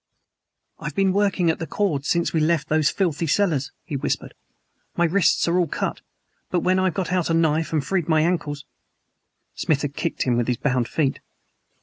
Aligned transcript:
"I've 0.79 0.95
been 0.95 1.13
working 1.13 1.51
at 1.51 1.59
the 1.59 1.67
cords 1.67 2.07
since 2.07 2.33
we 2.33 2.39
left 2.39 2.69
those 2.69 2.89
filthy 2.89 3.27
cellars," 3.27 3.71
he 3.85 3.95
whispered. 3.95 4.33
"My 4.97 5.05
wrists 5.05 5.47
are 5.47 5.59
all 5.59 5.67
cut, 5.67 6.01
but 6.49 6.61
when 6.61 6.79
I've 6.79 6.95
got 6.95 7.11
out 7.11 7.29
a 7.29 7.35
knife 7.35 7.71
and 7.71 7.85
freed 7.85 8.09
my 8.09 8.21
ankles" 8.21 8.65
Smith 9.53 9.83
had 9.83 9.95
kicked 9.95 10.23
him 10.23 10.37
with 10.37 10.47
his 10.47 10.57
bound 10.57 10.87
feet. 10.87 11.19